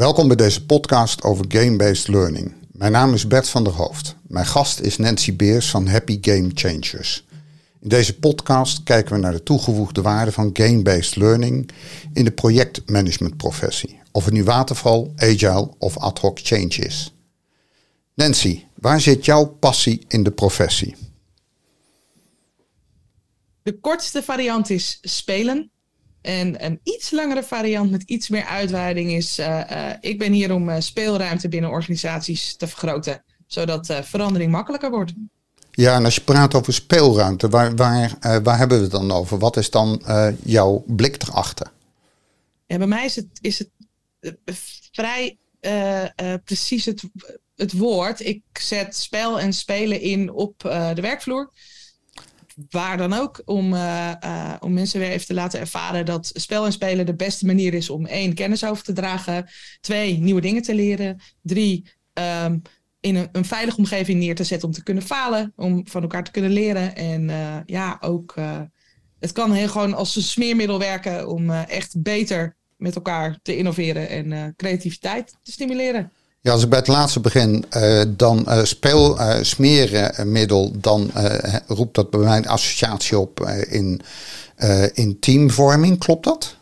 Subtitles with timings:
[0.00, 2.54] Welkom bij deze podcast over game-based learning.
[2.72, 4.16] Mijn naam is Bert van der Hoofd.
[4.28, 7.26] Mijn gast is Nancy Beers van Happy Game Changers.
[7.80, 11.70] In deze podcast kijken we naar de toegevoegde waarde van game-based learning
[12.12, 14.00] in de projectmanagementprofessie.
[14.12, 17.14] Of het nu waterval, agile of ad hoc change is.
[18.14, 20.96] Nancy, waar zit jouw passie in de professie?
[23.62, 25.70] De kortste variant is spelen.
[26.22, 30.54] En een iets langere variant met iets meer uitweiding is: uh, uh, ik ben hier
[30.54, 35.12] om uh, speelruimte binnen organisaties te vergroten, zodat verandering makkelijker wordt.
[35.70, 39.38] Ja, en als je praat over speelruimte, waar, waar, waar hebben we het dan over?
[39.38, 40.02] Wat is dan
[40.44, 41.70] jouw blik erachter?
[42.66, 43.70] Ja, bij mij is het, is het
[44.92, 45.38] vrij
[46.44, 47.02] precies het,
[47.56, 48.20] het woord.
[48.20, 50.58] Ik zet spel en spelen in op
[50.94, 51.52] de werkvloer
[52.70, 56.64] waar dan ook, om, uh, uh, om mensen weer even te laten ervaren dat spel
[56.64, 59.48] en spelen de beste manier is om één, kennis over te dragen,
[59.80, 61.86] twee, nieuwe dingen te leren, drie,
[62.44, 62.62] um,
[63.00, 66.24] in een, een, veilige omgeving neer te zetten om te kunnen falen, om van elkaar
[66.24, 66.96] te kunnen leren.
[66.96, 68.34] En uh, ja, ook,
[69.18, 74.08] het kan heel gewoon als een smeermiddel werken om echt beter met elkaar te innoveren
[74.08, 76.12] en creativiteit te stimuleren.
[76.42, 81.10] Ja, als ik bij het laatste begin, uh, dan uh, speel uh, smerenmiddel, dan
[81.66, 84.00] roept dat bij mij een associatie op in,
[84.92, 85.98] in teamvorming.
[85.98, 86.56] Klopt dat?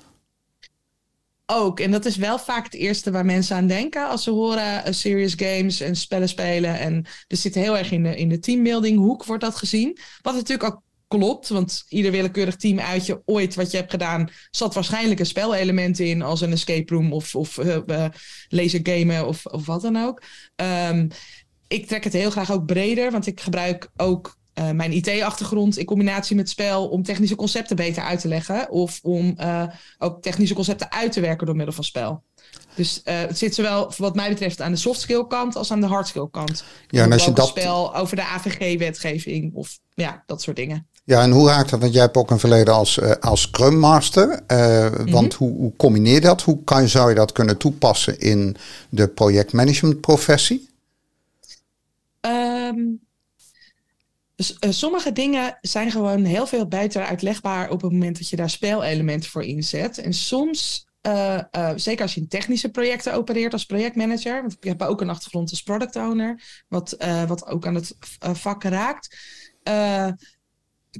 [1.46, 4.94] Ook, en dat is wel vaak het eerste waar mensen aan denken als ze horen
[4.94, 6.78] serious games en spellen spelen.
[6.78, 9.98] En er zit heel erg in de, in de teambuilding hoek wordt dat gezien.
[10.22, 11.48] Wat natuurlijk ook klopt.
[11.48, 16.22] Want ieder willekeurig team uitje ooit wat je hebt gedaan, zat waarschijnlijk een spelelement in,
[16.22, 18.04] als een escape room of, of uh, uh,
[18.48, 20.22] laser gamen of, of wat dan ook.
[20.56, 21.08] Um,
[21.68, 25.84] ik trek het heel graag ook breder, want ik gebruik ook uh, mijn IT-achtergrond in
[25.84, 28.70] combinatie met spel om technische concepten beter uit te leggen.
[28.70, 29.36] Of om
[29.98, 32.22] ook technische concepten uit te werken door middel van spel.
[32.74, 35.80] Dus uh, het zit zowel wat mij betreft aan de soft skill kant als aan
[35.80, 36.64] de hard skill kant.
[36.88, 40.88] Ja, en als je dat spel over de AVG-wetgeving of ja, dat soort dingen.
[41.08, 41.80] Ja, en hoe raakt dat?
[41.80, 44.28] Want jij hebt ook een verleden als, uh, als Scrum Master.
[44.28, 45.10] Uh, mm-hmm.
[45.10, 46.42] Want hoe, hoe combineer je dat?
[46.42, 48.56] Hoe kan, zou je dat kunnen toepassen in
[48.88, 50.70] de projectmanagement professie?
[52.20, 53.00] Um,
[54.58, 59.30] sommige dingen zijn gewoon heel veel beter uitlegbaar op het moment dat je daar speelelementen
[59.30, 59.98] voor inzet.
[59.98, 61.40] En soms uh,
[61.76, 64.40] zeker als je in technische projecten opereert als projectmanager.
[64.40, 68.62] Want ik heb ook een achtergrond als product owner, wat, wat ook aan het vak
[68.62, 69.16] raakt.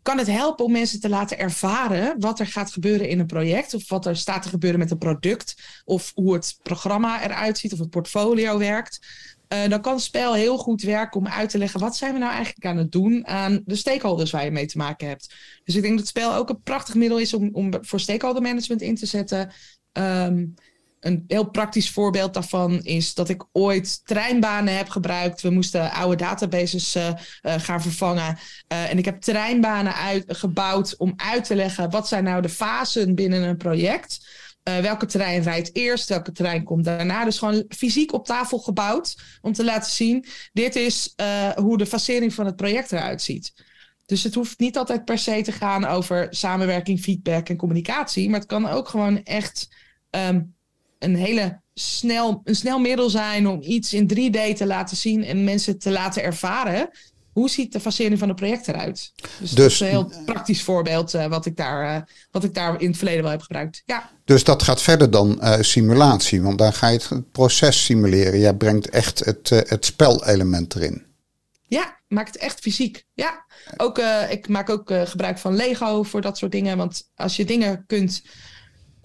[0.03, 3.75] Kan het helpen om mensen te laten ervaren wat er gaat gebeuren in een project,
[3.75, 7.73] of wat er staat te gebeuren met een product, of hoe het programma eruit ziet,
[7.73, 9.07] of het portfolio werkt.
[9.49, 12.33] Uh, dan kan spel heel goed werken om uit te leggen wat zijn we nou
[12.33, 15.35] eigenlijk aan het doen aan de stakeholders waar je mee te maken hebt.
[15.65, 18.83] Dus ik denk dat spel ook een prachtig middel is om, om voor stakeholder management
[18.83, 19.53] in te zetten.
[19.93, 20.55] Um,
[21.01, 25.41] een heel praktisch voorbeeld daarvan is dat ik ooit treinbanen heb gebruikt.
[25.41, 28.39] We moesten oude databases uh, uh, gaan vervangen.
[28.73, 32.49] Uh, en ik heb treinbanen uit, gebouwd om uit te leggen wat zijn nou de
[32.49, 34.27] fasen binnen een project.
[34.63, 37.25] welke trein rijdt eerst, welke trein komt daarna.
[37.25, 41.15] Dus gewoon fysiek op tafel gebouwd om te laten zien: dit is
[41.55, 43.53] hoe de fasering van het project eruit ziet.
[44.07, 48.29] Dus het hoeft niet altijd per se te gaan over samenwerking, feedback en communicatie.
[48.31, 49.69] Maar het kan ook gewoon echt
[50.11, 50.57] um,
[50.99, 55.45] een hele snel, een snel middel zijn om iets in 3D te laten zien en
[55.45, 56.91] mensen te laten ervaren.
[57.33, 59.13] Hoe ziet de fasering van het project eruit?
[59.17, 62.55] Dus, dus dat is een heel praktisch voorbeeld uh, wat, ik daar, uh, wat ik
[62.55, 63.83] daar in het verleden wel heb gebruikt.
[63.87, 64.11] Ja.
[64.25, 68.39] Dus dat gaat verder dan uh, simulatie, want daar ga je het proces simuleren.
[68.39, 71.07] Jij brengt echt het, het spelelement erin.
[71.67, 73.05] Ja, maak het echt fysiek.
[73.15, 73.45] Ja,
[73.77, 73.99] ook,
[74.31, 76.77] ik maak ook gebruik van Lego voor dat soort dingen.
[76.77, 78.23] Want als je dingen kunt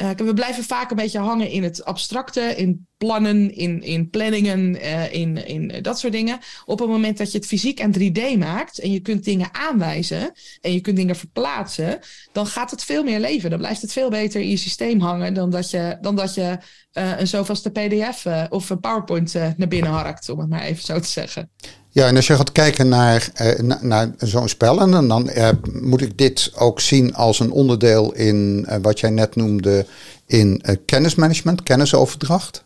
[0.02, 4.76] uh, we blijven vaak een beetje hangen in het abstracte, in plannen, in, in planningen,
[4.76, 6.40] uh, in, in dat soort dingen.
[6.66, 10.32] Op het moment dat je het fysiek en 3D maakt en je kunt dingen aanwijzen
[10.62, 12.00] en je kunt dingen verplaatsen,
[12.32, 13.50] dan gaat het veel meer leven.
[13.50, 16.58] Dan blijft het veel beter in je systeem hangen dan dat je, dan dat je
[16.94, 21.00] uh, een zoveelste PDF of een PowerPoint naar binnen harkt, om het maar even zo
[21.00, 21.52] te zeggen.
[21.94, 25.50] Ja, en als je gaat kijken naar, uh, naar, zo'n spel, en dan uh,
[25.82, 29.86] moet ik dit ook zien als een onderdeel in uh, wat jij net noemde
[30.26, 32.64] in kennismanagement, kennisoverdracht.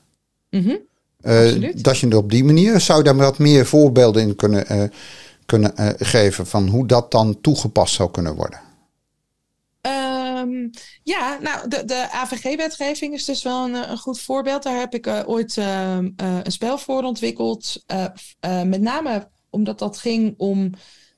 [0.49, 1.81] -hmm.
[1.81, 4.91] dat je er op die manier, zou je daar wat meer voorbeelden in kunnen,
[5.45, 8.59] kunnen geven van hoe dat dan toegepast zou kunnen worden?
[10.53, 10.69] Um,
[11.03, 14.63] ja, nou, de, de AVG-wetgeving is dus wel een, een, goed voorbeeld.
[14.63, 17.83] Daar heb ik uh, ooit uh, uh, een spel voor ontwikkeld.
[18.65, 20.71] met name omdat dat ging om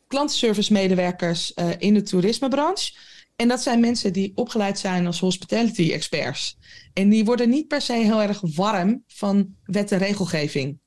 [0.08, 2.94] klantenservice-medewerkers in de toerismebranche.
[3.36, 6.58] En dat zijn mensen die opgeleid zijn als hospitality experts.
[6.94, 10.80] En die worden niet per se heel erg warm van wet en regelgeving.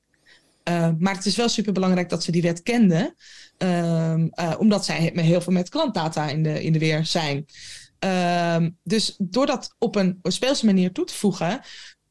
[0.99, 3.15] Maar het is wel super belangrijk dat ze die wet kenden.
[3.63, 4.23] Uh,
[4.57, 7.45] omdat zij heel veel met klantdata in de, in de weer zijn.
[8.03, 11.61] Ehm, dus door dat op een speelse manier toe te voegen,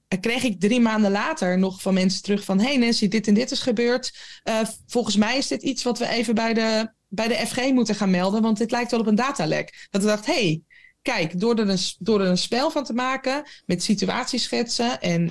[0.09, 2.61] eh, kreeg ik drie maanden later nog van mensen terug van...
[2.61, 4.19] hey Nancy, dit en dit is gebeurd.
[4.44, 7.94] Uh, volgens mij is dit iets wat we even bij de, bij de FG moeten
[7.94, 8.43] gaan melden...
[8.43, 9.87] want dit lijkt wel op een datalek.
[9.91, 10.62] Dat ik dacht, hey,
[11.02, 15.00] kijk, door er, een, door een spel van te maken met situatieschetsen...
[15.00, 15.31] en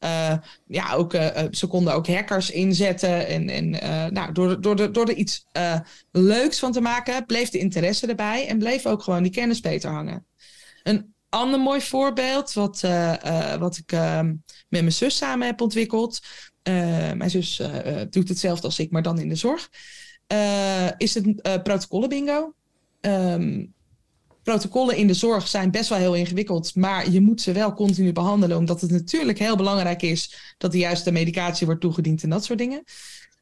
[0.00, 0.36] uh,
[0.66, 1.12] ja, ook,
[1.50, 3.26] ze konden ook hackers inzetten...
[3.26, 3.70] en, en
[4.12, 5.46] nou, door, door, door, er iets
[6.10, 7.26] leuks van te maken...
[7.26, 10.26] bleef de interesse erbij en bleef ook gewoon die kennis beter hangen.
[10.82, 12.80] Een ander mooi voorbeeld, wat,
[13.58, 16.20] wat ik uh, met mijn zus samen heb ontwikkeld.
[17.14, 17.62] mijn zus
[18.10, 19.70] doet hetzelfde als ik, maar dan in de zorg.
[20.96, 22.54] is het protocollen bingo.
[23.00, 23.74] Um,
[24.42, 28.12] protocollen in de zorg zijn best wel heel ingewikkeld, maar je moet ze wel continu
[28.12, 32.44] behandelen, omdat het natuurlijk heel belangrijk is dat de juiste medicatie wordt toegediend en dat
[32.44, 32.84] soort dingen.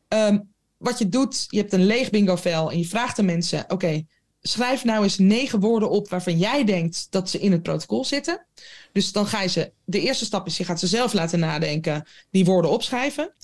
[0.08, 4.04] Um, wat je doet, je hebt een leeg bingo-vel en je vraagt de mensen: oké,
[4.40, 8.46] schrijf nou eens negen woorden op waarvan jij denkt dat ze in het protocol zitten.
[8.92, 12.06] Dus dan ga je ze, de eerste stap is, je gaat ze zelf laten nadenken,
[12.30, 13.34] die woorden opschrijven.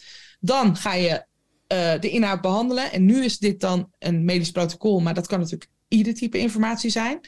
[0.40, 1.10] Dan ga je
[1.68, 2.92] uh, de inhoud behandelen.
[2.92, 6.90] En nu is dit dan een medisch protocol, maar dat kan natuurlijk ieder type informatie
[6.90, 7.20] zijn.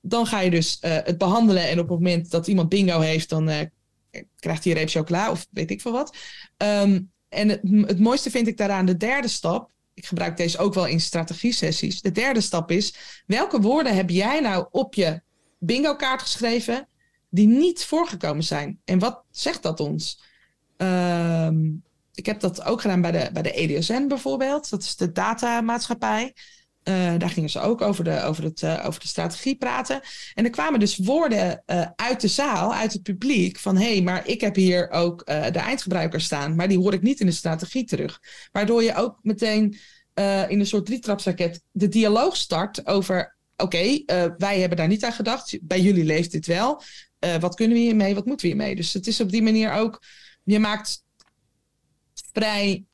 [0.00, 3.28] Dan ga je dus uh, het behandelen en op het moment dat iemand bingo heeft,
[3.28, 3.56] dan uh,
[4.38, 6.16] krijgt hij een reep chocola of weet ik veel wat.
[6.56, 10.86] Um, en het, mooiste vind ik daaraan de derde stap ik gebruik deze ook wel
[10.86, 12.00] in strategie-sessies.
[12.00, 12.94] De derde stap is:
[13.26, 15.20] welke woorden heb jij nou op je
[15.58, 16.88] bingo-kaart geschreven
[17.30, 18.80] die niet voorgekomen zijn?
[18.84, 20.22] En wat zegt dat ons?
[20.76, 21.48] Uh,
[22.14, 24.70] ik heb dat ook gedaan bij de, bij de EDSN bijvoorbeeld.
[24.70, 26.34] Dat is de datamaatschappij.
[26.88, 30.00] Uh, daar gingen ze ook over de, over, het, uh, over de strategie praten.
[30.34, 34.02] En er kwamen dus woorden uh, uit de zaal, uit het publiek, van hé, hey,
[34.02, 37.32] maar ik heb hier ook de eindgebruiker staan, maar die hoor ik niet in de
[37.32, 38.20] strategie terug.
[38.52, 39.76] Waardoor je ook meteen
[40.48, 44.02] in een soort drietrapsraket de dialoog start over, oké,
[44.38, 46.82] wij hebben daar niet aan gedacht, bij jullie leeft dit wel.
[47.40, 48.76] wat kunnen we hiermee, wat moeten we hiermee?
[48.76, 50.02] Dus het is op die manier ook,
[50.42, 51.04] je maakt
[52.32, 52.84] vrij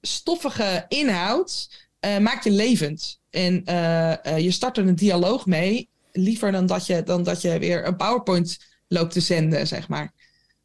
[0.00, 1.68] stoffige inhoud,
[2.00, 3.20] maak je levend.
[3.32, 7.42] En uh, uh, je start er een dialoog mee, liever dan dat je, dan dat
[7.42, 8.58] je weer een PowerPoint
[8.88, 10.12] loopt te zenden, zeg maar.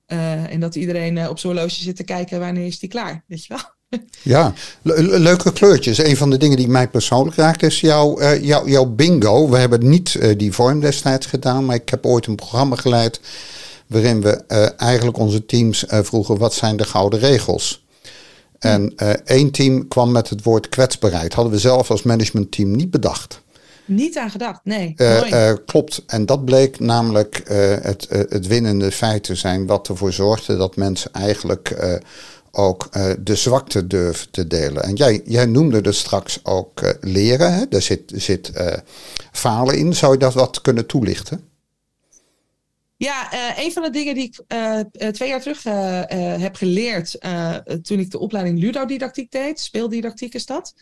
[0.07, 3.45] Uh, en dat iedereen op zo'n horloge zit te kijken wanneer is die klaar, weet
[3.45, 3.75] je wel.
[4.21, 5.97] Ja, le leuke kleurtjes.
[5.97, 9.49] Een van de dingen die mij persoonlijk raakt is jouw, jou, jouw bingo.
[9.49, 13.19] We hebben niet die vorm destijds gedaan, maar ik heb ooit een programma geleid
[13.87, 14.31] waarin we
[14.77, 17.86] eigenlijk onze teams vroegen wat zijn de gouden regels.
[18.59, 21.33] En uh, één team kwam met het woord kwetsbaarheid.
[21.33, 23.41] Hadden we zelf als managementteam niet bedacht.
[23.85, 24.93] Niet aan gedacht, nee.
[24.97, 26.03] Uh, uh, klopt.
[26.07, 27.41] En dat bleek namelijk
[27.81, 31.75] het, het winnende feit te zijn, wat ervoor zorgde dat mensen eigenlijk
[32.51, 32.89] ook
[33.19, 34.83] de zwakte durven te delen.
[34.83, 37.53] En jij, jij noemde er straks ook leren.
[37.53, 37.67] Hè?
[37.69, 38.51] Daar zit, zit
[39.31, 39.95] falen in.
[39.95, 41.46] Zou je dat wat kunnen toelichten?
[42.97, 44.79] Ja, uh, een van de dingen die ik uh,
[45.11, 45.63] twee jaar terug
[46.41, 47.19] heb geleerd
[47.81, 50.73] toen ik de opleiding ludodidactiek deed, speeldidactiek is dat,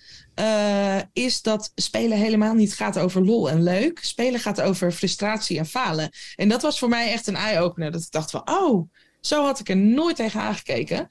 [1.13, 3.99] is dat spelen helemaal niet gaat over lol en leuk.
[4.01, 6.09] Spelen gaat over frustratie en falen.
[6.35, 7.91] En dat was voor mij echt een eye-opener.
[7.91, 8.89] Dat ik dacht van, oh,
[9.21, 11.07] zo had ik er nooit tegen aangekeken.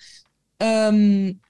[0.57, 1.41] Um,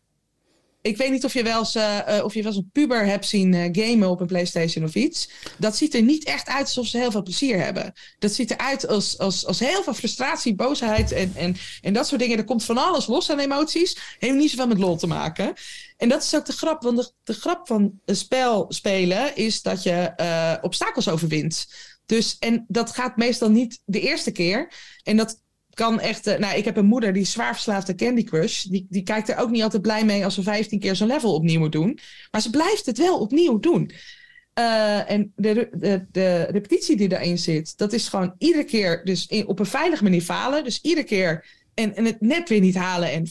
[0.87, 3.26] ik weet niet of je wel eens, uh, of je wel eens een puber hebt
[3.26, 5.31] zien uh, gamen op een PlayStation of iets.
[5.59, 7.93] Dat ziet er niet echt uit alsof ze heel veel plezier hebben.
[8.19, 12.21] Dat ziet eruit als, als, als heel veel frustratie, boosheid en, en, en dat soort
[12.21, 12.38] dingen.
[12.38, 14.17] Er komt van alles los aan emoties.
[14.19, 15.53] Heeft niet zoveel met lol te maken.
[15.97, 16.83] En dat is ook de grap.
[16.83, 21.67] Want de, de grap van een spel spelen is dat je obstakels overwint.
[22.07, 24.73] Dus, en dat gaat meestal niet de eerste keer.
[25.03, 25.43] En dat
[25.75, 26.26] kan echt.
[26.26, 28.62] Uh, nou, ik heb een moeder die zwaar verslaafd aan Candy Crush.
[28.62, 31.35] Die, die kijkt er ook niet altijd blij mee als ze 15 keer zo'n level
[31.35, 31.99] opnieuw moet doen.
[32.31, 33.90] Maar ze blijft het wel opnieuw doen.
[34.59, 39.26] Uh, en de, de, de repetitie die daarin zit, dat is gewoon iedere keer dus
[39.26, 40.64] in, op een veilige manier falen.
[40.64, 43.26] Dus iedere keer en, en het net weer niet halen en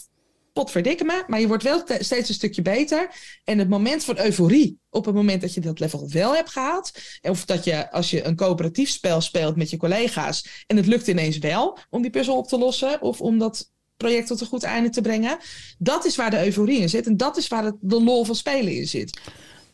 [0.54, 3.10] potverdikke me, maar je wordt wel steeds een stukje beter.
[3.44, 6.92] En het moment van euforie, op het moment dat je dat level wel hebt gehaald,
[7.22, 11.08] of dat je als je een coöperatief spel speelt met je collega's en het lukt
[11.08, 14.64] ineens wel om die puzzel op te lossen of om dat project tot een goed
[14.64, 15.38] einde te brengen,
[15.78, 18.36] dat is waar de euforie in zit en dat is waar het, de lol van
[18.36, 19.20] spelen in zit.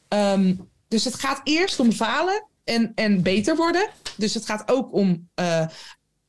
[0.07, 3.89] Um, dus het gaat eerst om falen en, en beter worden.
[4.17, 5.65] Dus het gaat ook om uh,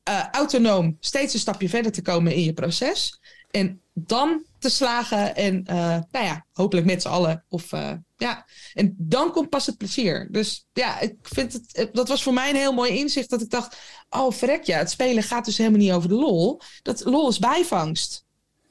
[0.08, 3.19] uh, autonoom steeds een stapje verder te komen in je proces.
[3.50, 5.76] En dan te slagen en uh,
[6.10, 8.46] nou ja, hopelijk met z'n allen of uh, ja.
[8.74, 10.28] En dan komt pas het plezier.
[10.30, 13.30] Dus ja, ik vind het, dat was voor mij een heel mooi inzicht.
[13.30, 13.76] Dat ik dacht,
[14.10, 16.60] oh verrek ja, het spelen gaat dus helemaal niet over de lol.
[16.82, 18.24] Dat lol is bijvangst.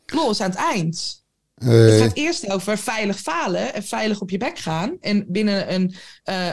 [0.05, 1.23] Lol is aan het eind.
[1.55, 4.97] het gaat eerst over veilig falen en veilig op je bek gaan.
[5.01, 5.93] En binnen een,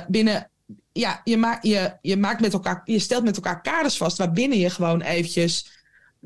[0.08, 0.50] binnen
[0.96, 4.58] ja, je, maakt je, je, maakt met elkaar, je stelt met elkaar kaders vast waarbinnen
[4.58, 5.75] je gewoon eventjes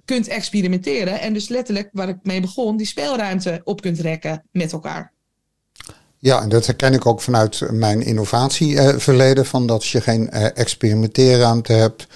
[0.04, 1.20] kunt experimenteren.
[1.20, 5.12] En dus letterlijk, waar ik mee begon, die speelruimte op kunt rekken met elkaar.
[6.18, 9.46] Ja, dat herken ik ook vanuit mijn innovatieverleden.
[9.46, 12.06] Van dat als je geen uh, experimenteerruimte hebt,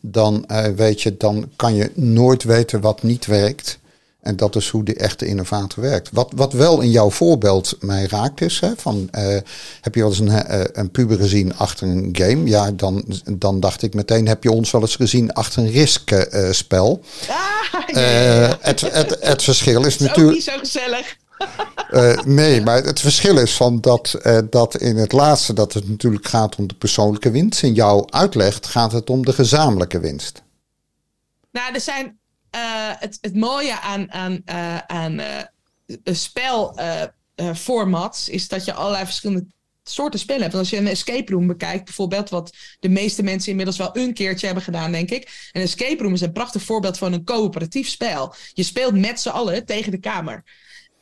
[0.00, 3.78] dan uh, weet je, dan kan je nooit weten wat niet werkt.
[4.24, 6.08] En dat is hoe de echte innovator werkt.
[6.12, 9.36] Wat, wat wel in jouw voorbeeld mij raakt is, hè, van, uh,
[9.80, 12.48] heb je wel eens een, uh, een puber gezien achter een game?
[12.48, 17.00] Ja, dan, dan dacht ik meteen, heb je ons wel eens gezien achter een risk-spel?
[17.22, 20.34] Uh, ah, ja, ja, het, het, het verschil is, natuurlijk...
[20.34, 21.16] niet zo gezellig.
[22.24, 24.18] nee, maar het verschil is van dat,
[24.50, 27.62] dat in het laatste dat het natuurlijk gaat om de persoonlijke winst.
[27.62, 30.42] In jouw uitleg gaat het om de gezamenlijke winst.
[31.52, 32.18] Nou, er zijn
[32.98, 35.40] het, het mooie aan, aan, uh, aan uh,
[36.04, 39.46] spelformats is dat je allerlei verschillende
[39.84, 40.54] soorten spellen hebt.
[40.54, 44.46] als je een escape room bekijkt, bijvoorbeeld, wat de meeste mensen inmiddels wel een keertje
[44.46, 45.48] hebben gedaan, denk ik.
[45.52, 48.34] Een escape room is een prachtig voorbeeld van een coöperatief spel.
[48.52, 50.44] Je speelt met z'n allen tegen de kamer.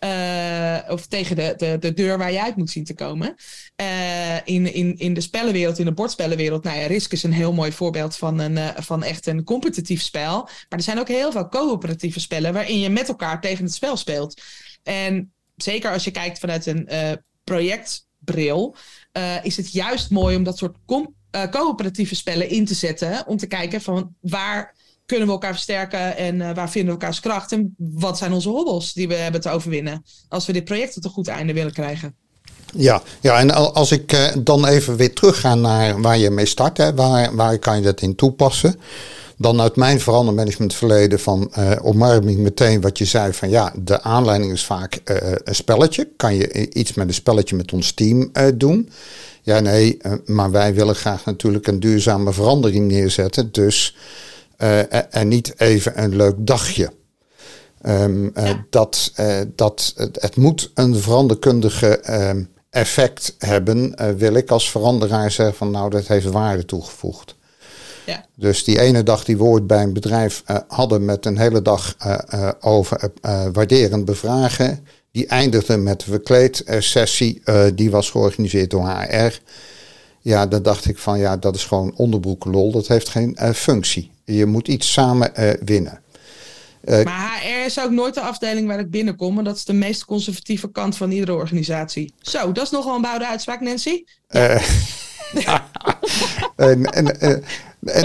[0.05, 3.35] Uh, of tegen de, de, de deur waar je uit moet zien te komen.
[3.81, 6.65] Uh, in, in, in de spellenwereld, in de bordspellenwereld.
[6.65, 10.03] Nou ja, Risk is een heel mooi voorbeeld van, een, uh, van echt een competitief
[10.03, 10.43] spel.
[10.43, 13.97] Maar er zijn ook heel veel coöperatieve spellen waarin je met elkaar tegen het spel
[13.97, 14.43] speelt.
[14.83, 16.89] En zeker als je kijkt vanuit een
[17.45, 18.77] projectbril,
[19.43, 20.77] is het juist mooi om dat soort
[21.51, 23.27] coöperatieve spellen in te zetten.
[23.27, 24.75] Om te kijken van waar
[25.13, 27.53] kunnen we elkaar versterken en uh, waar vinden we elkaars kracht?
[27.53, 31.05] En wat zijn onze hobbels die we hebben te overwinnen als we dit project tot
[31.05, 32.15] een goed einde willen krijgen?
[32.75, 36.77] Ja, ja en als ik uh, dan even weer terugga naar waar je mee start,
[36.77, 38.81] hè, waar, waar kan je dat in toepassen?
[39.37, 44.03] Dan uit mijn verandermanagement verleden van uh, omarming meteen wat je zei van ja, de
[44.03, 46.09] aanleiding is vaak een spelletje.
[46.17, 48.91] Kan je iets met een spelletje met ons team doen?
[49.43, 53.53] Ja, nee, maar wij willen graag natuurlijk een duurzame verandering neerzetten.
[53.53, 53.95] Dus
[54.63, 56.93] uh, en niet even een leuk dagje.
[57.87, 58.67] Um, ja.
[58.71, 65.31] dat, uh, dat, het, het, moet een veranderkundige um, effect hebben, wil ik als veranderaar
[65.31, 67.35] zeggen van nou dat heeft waarde toegevoegd.
[68.07, 68.25] Ja.
[68.37, 71.97] Dus die ene dag die we ooit bij een bedrijf hadden met een hele dag
[72.61, 73.13] over
[73.53, 77.43] waarderend bevragen, die eindigde met een verkleedsessie,
[77.75, 79.41] die was georganiseerd door HR.
[80.23, 84.11] Ja, dan dacht ik van ja, dat is gewoon onderbroekenlol, dat heeft geen functie.
[84.25, 86.01] Je moet iets samen uh, winnen.
[86.85, 89.39] Uh, maar HR is ook nooit de afdeling waar ik binnenkom.
[89.39, 92.15] En dat is de meest conservatieve kant van iedere organisatie.
[92.21, 94.05] Zo, dat is nogal een bouwde uitspraak, Nancy.
[95.33, 95.69] Ja.
[96.57, 97.45] en, en,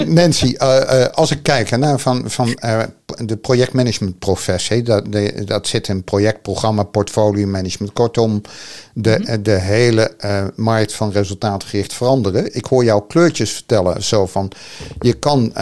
[0.06, 2.82] Nancy, uh, als ik kijk naar van, van uh,
[3.24, 5.04] de projectmanagement professie, dat,
[5.44, 7.92] dat zit in projectprogramma, portfolio management.
[7.92, 8.42] Kortom,
[8.94, 9.42] de, mm-hmm.
[9.42, 10.16] de hele
[10.56, 12.54] markt van resultaatgericht veranderen.
[12.54, 14.50] Ik hoor jou kleurtjes vertellen, zo van
[15.00, 15.52] je kan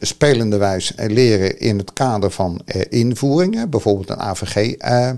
[0.00, 5.10] spelende wijs leren in het kader van invoeringen, bijvoorbeeld een AVG eh,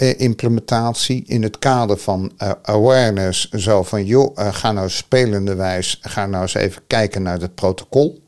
[0.00, 3.48] implementatie in het kader van uh, awareness.
[3.48, 7.54] Zo van, joh, uh, ga nou spelende wijs, ga nou eens even kijken naar het
[7.54, 8.22] protocol.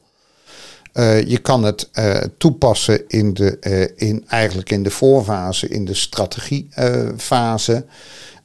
[1.26, 1.90] je kan het
[2.38, 7.86] toepassen in de, in, eigenlijk in de voorfase, in de strategiefase.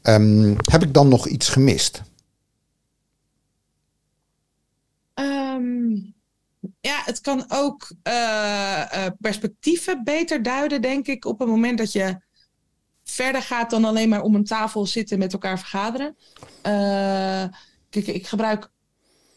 [0.03, 2.01] Um, heb ik dan nog iets gemist?
[5.13, 6.13] Um,
[6.79, 7.91] ja, het kan ook
[9.19, 12.25] perspectieven beter duiden, denk ik, op het moment dat je
[13.09, 16.15] verder gaat dan alleen maar om een tafel zitten met elkaar vergaderen.
[16.63, 17.43] Uh,
[17.89, 18.69] kijk, ik gebruik.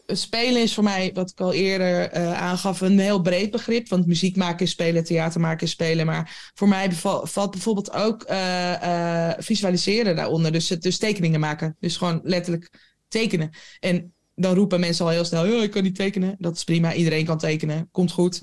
[0.07, 3.89] Spelen is voor mij, wat ik al eerder uh, aangaf, een heel breed begrip.
[3.89, 6.05] Want muziek maken is spelen, theater maken is spelen.
[6.05, 6.91] Maar voor mij
[7.23, 10.51] valt bijvoorbeeld ook uh, visualiseren daaronder.
[10.51, 11.75] Dus, dus tekeningen maken.
[11.79, 12.69] Dus gewoon letterlijk
[13.07, 13.49] tekenen.
[13.79, 16.35] En dan roepen mensen al heel snel: ja, ik kan niet tekenen.
[16.39, 17.89] Dat is prima, iedereen kan tekenen.
[17.91, 18.41] Komt goed.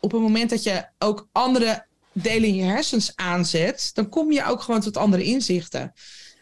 [0.00, 1.86] op het moment dat je ook andere
[2.22, 5.92] delen in je hersens aanzet, dan kom je ook gewoon tot andere inzichten.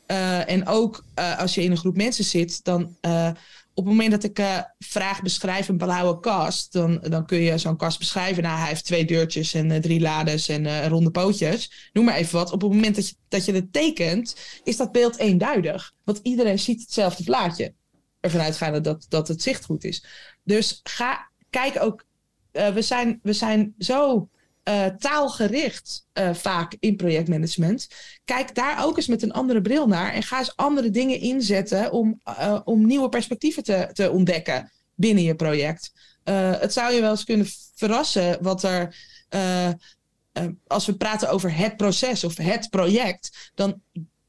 [0.07, 3.31] Uh, en ook uh, als je in een groep mensen zit, dan uh,
[3.75, 7.77] op het moment dat ik vraag beschrijf een blauwe kast, dan, dan kun je zo'n
[7.77, 8.43] kast beschrijven.
[8.43, 11.91] Nou, hij heeft twee deurtjes en drie lades en ronde pootjes.
[11.93, 12.53] Noem maar even wat.
[12.53, 15.93] Op het moment dat je, dat je het tekent, is dat beeld eenduidig.
[16.05, 17.75] Want iedereen ziet hetzelfde plaatje.
[18.21, 20.05] Ervan uitgaande dat, dat het zicht goed is.
[20.45, 22.05] Dus ga, kijk ook.
[22.53, 24.29] we, zijn, we zijn zo
[24.69, 27.89] uh, taalgericht uh, vaak in projectmanagement.
[28.25, 31.93] Kijk daar ook eens met een andere bril naar en ga eens andere dingen inzetten
[31.93, 35.93] om, uh, om nieuwe perspectieven te, te ontdekken binnen je project.
[36.61, 38.95] het zou je wel eens kunnen verrassen wat er
[40.67, 43.81] als we praten over het proces of het project, dan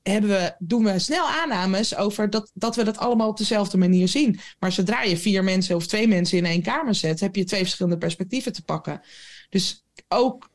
[0.10, 4.08] hebben we, doen we snel aannames over dat, dat we dat allemaal op dezelfde manier
[4.08, 4.40] zien.
[4.60, 7.62] Maar zodra je vier mensen of twee mensen in één kamer zet, heb je twee
[7.62, 9.02] verschillende perspectieven te pakken.
[9.50, 10.50] Dus ook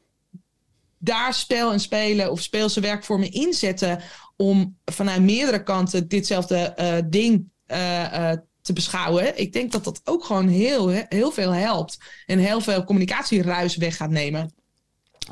[0.99, 4.01] daar spel en spelen of speelse werkvormen inzetten
[4.37, 8.33] om vanuit meerdere kanten ditzelfde uh, ding uh, uh,
[8.63, 9.39] te beschouwen.
[9.39, 13.97] Ik denk dat dat ook gewoon heel, heel veel helpt en heel veel communicatieruis weg
[13.97, 14.53] gaat nemen.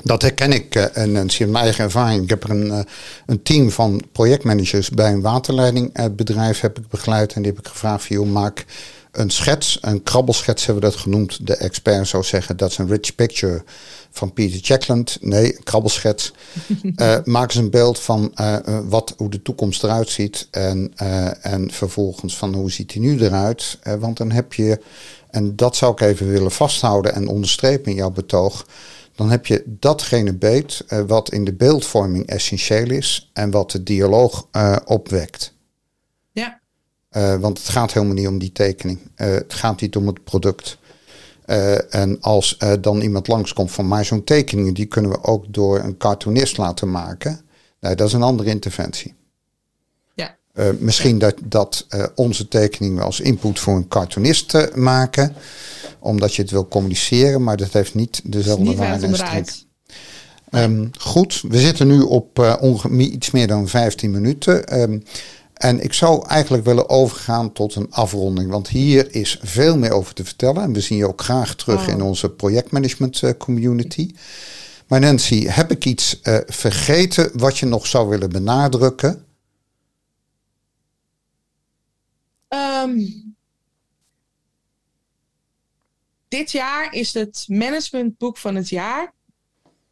[0.03, 2.23] Dat herken ik uh, Nancy in mijn eigen ervaring.
[2.23, 2.85] Ik heb er een,
[3.25, 7.33] een team van projectmanagers bij een waterleidingbedrijf heb ik begeleid.
[7.33, 8.65] En die heb ik gevraagd joh, maak
[9.11, 11.47] een schets, een krabbelschets hebben we dat genoemd.
[11.47, 13.63] De expert zou zeggen, dat is een rich picture
[14.11, 15.17] van Peter Jackland.
[15.21, 16.33] Nee, een krabbelschets.
[16.83, 18.33] uh, maak eens een beeld van
[18.87, 20.47] wat, hoe de toekomst eruit ziet.
[20.51, 20.91] En,
[21.41, 23.77] en vervolgens van hoe ziet die nu eruit.
[23.99, 24.81] want dan heb je,
[25.29, 28.65] en dat zou ik even willen vasthouden en onderstrepen in jouw betoog
[29.15, 34.47] dan heb je datgene beet wat in de beeldvorming essentieel is en wat de dialoog
[34.85, 35.53] opwekt.
[37.11, 38.99] Uh, want het gaat helemaal niet om die tekening.
[39.15, 40.77] het gaat niet om het product.
[41.89, 45.97] en als dan iemand langskomt van maar zo'n tekening, die kunnen we ook door een
[45.97, 47.41] cartoonist laten maken.
[47.79, 49.13] Nee, dat is een andere interventie.
[50.13, 50.35] Ja.
[50.79, 55.35] misschien dat, dat onze tekeningen als input voor een cartoonist maken
[56.01, 59.45] omdat je het wil communiceren, maar dat heeft niet dezelfde niet waarde en.
[60.51, 62.57] Um, goed, we zitten nu op
[62.97, 64.81] iets meer dan 15 minuten.
[64.81, 65.03] Um,
[65.61, 70.13] en ik zou eigenlijk willen overgaan tot een afronding, want hier is veel meer over
[70.13, 70.63] te vertellen.
[70.63, 74.15] En we zien je ook graag terug in onze projectmanagement uh, community.
[74.87, 79.25] Maar Nancy, heb ik iets uh, vergeten wat je nog zou willen benadrukken?
[82.49, 83.35] Um,
[86.27, 89.13] dit jaar is het managementboek van het jaar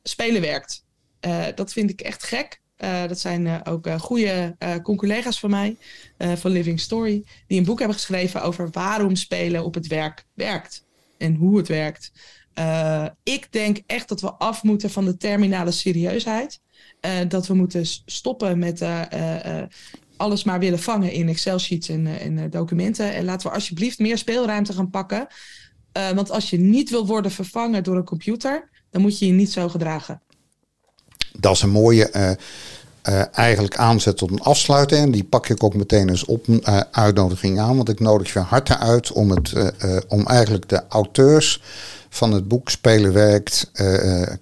[0.04, 0.84] Spelen werkt.
[1.22, 2.62] Uh, dat vind ik echt gek.
[2.84, 5.78] Uh, dat zijn uh, ook goede collega's van mij,
[6.18, 10.86] van Living Story, die een boek hebben geschreven over waarom spelen op het werk werkt
[11.18, 12.12] en hoe het werkt.
[13.24, 16.62] ik denk echt dat we af moeten van de terminale serieusheid.
[17.28, 18.86] dat we moeten stoppen met
[20.18, 23.14] alles maar willen vangen in Excel-sheets en, en documenten.
[23.14, 25.28] En laten we alsjeblieft meer speelruimte gaan pakken.
[25.98, 29.32] Uh, want als je niet wil worden vervangen door een computer, dan moet je je
[29.32, 30.22] niet zo gedragen.
[31.40, 32.30] Dat is een mooie uh,
[33.10, 35.02] uh, eigenlijk aanzet tot een afsluiting.
[35.02, 37.76] En die pak ik ook meteen eens op een uitnodiging aan.
[37.76, 39.54] Want ik nodig je harte uit om, het,
[40.08, 41.62] om eigenlijk de auteurs
[42.10, 43.72] van het boek Spelen Werkt,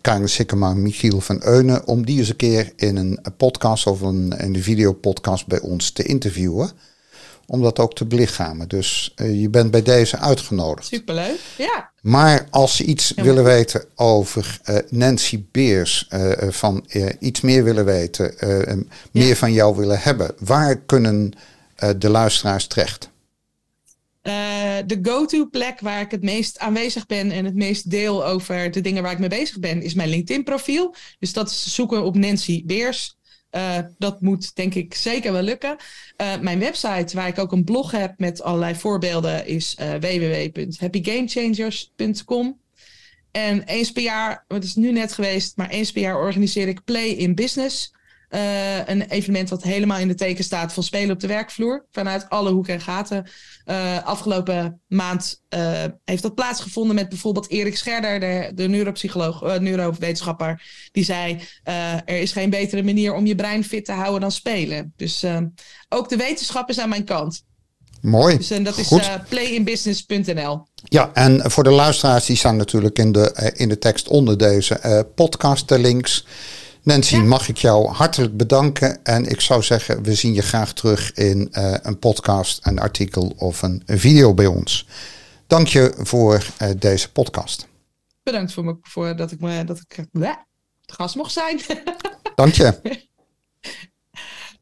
[0.02, 4.34] Karin Sikkema Michiel van Eunen, om die eens een keer in een podcast of een,
[4.38, 6.72] in de videopodcast bij ons te interviewen
[7.48, 8.68] om dat ook te belichamen.
[8.68, 10.88] Dus uh, je bent bij deze uitgenodigd.
[10.88, 11.92] Superleuk, ja.
[12.02, 16.86] Maar als ze iets willen weten over uh, Nancy Beers, uh, van
[17.20, 18.36] iets meer willen weten,
[19.12, 21.34] meer van jou willen hebben, waar kunnen
[21.98, 23.10] de luisteraars terecht?
[24.86, 28.82] de go-to plek waar ik het meest aanwezig ben en het meest deel over de
[28.82, 30.96] dingen waar ik mee bezig ben, is mijn LinkedIn profiel.
[31.20, 33.17] Dus dat is zoeken op Nancy Beers.
[33.58, 35.76] Uh, dat moet denk ik zeker wel lukken.
[36.18, 42.60] Uh, mijn website, waar ik ook een blog heb met allerlei voorbeelden, is uh, www.happygamechangers.com.
[43.32, 46.84] En eens per jaar, het is nu net geweest, maar eens per jaar organiseer ik
[46.84, 47.94] Play in Business.
[48.30, 51.86] Uh, een evenement wat helemaal in de teken staat van spelen op de werkvloer.
[51.92, 53.26] Vanuit alle hoeken en gaten.
[53.66, 60.62] Uh, afgelopen maand uh, heeft dat plaatsgevonden met bijvoorbeeld Erik Scherder, de, de neuropsycholoog, neurowetenschapper.
[60.92, 64.94] Die zei: Er is geen betere manier om je brein fit te houden dan spelen.
[64.96, 65.26] Dus
[65.90, 67.44] ook de wetenschap is aan mijn kant.
[68.02, 68.38] Mooi.
[68.38, 68.94] Dus, en dat is
[69.30, 70.66] playinbusiness.nl.
[70.84, 75.08] Ja, en voor de luisteraars, die staan natuurlijk in de, in de tekst onder deze
[75.16, 76.26] podcast de links.
[76.88, 77.24] Nancy, ja.
[77.24, 79.04] mag ik jou hartelijk bedanken.
[79.04, 83.34] En ik zou zeggen, we zien je graag terug in uh, een podcast, een artikel
[83.38, 84.88] of een, video bij ons.
[85.48, 87.68] Dank je voor uh, deze podcast.
[88.24, 90.36] Bedankt voor, me, voor dat ik, me, dat ik bleh,
[90.86, 91.62] gast mocht zijn.
[92.36, 92.80] Dank je.